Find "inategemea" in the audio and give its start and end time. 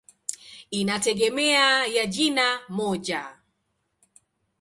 0.71-1.85